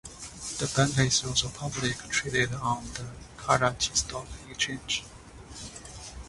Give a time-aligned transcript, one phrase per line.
[0.57, 3.05] The Bank is also publicly traded on the
[3.37, 5.03] Karachi Stock Exchange.